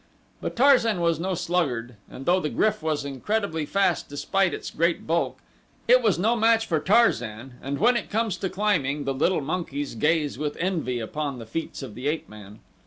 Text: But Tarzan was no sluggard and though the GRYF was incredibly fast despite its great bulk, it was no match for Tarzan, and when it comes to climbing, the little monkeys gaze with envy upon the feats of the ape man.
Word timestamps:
But 0.41 0.55
Tarzan 0.55 0.99
was 0.99 1.19
no 1.19 1.35
sluggard 1.35 1.95
and 2.09 2.25
though 2.25 2.39
the 2.39 2.49
GRYF 2.49 2.81
was 2.81 3.05
incredibly 3.05 3.67
fast 3.67 4.09
despite 4.09 4.51
its 4.51 4.71
great 4.71 5.05
bulk, 5.05 5.37
it 5.87 6.01
was 6.01 6.17
no 6.17 6.35
match 6.35 6.65
for 6.65 6.79
Tarzan, 6.79 7.53
and 7.61 7.77
when 7.77 7.95
it 7.95 8.09
comes 8.09 8.35
to 8.37 8.49
climbing, 8.49 9.03
the 9.03 9.13
little 9.13 9.41
monkeys 9.41 9.93
gaze 9.93 10.39
with 10.39 10.57
envy 10.59 10.97
upon 10.99 11.37
the 11.37 11.45
feats 11.45 11.83
of 11.83 11.93
the 11.93 12.07
ape 12.07 12.27
man. 12.27 12.61